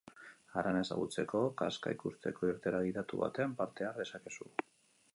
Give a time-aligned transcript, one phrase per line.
[0.59, 4.53] Harana ezagutzeko, karsta ikusteko irteera gidatu batean parte har dezakezu.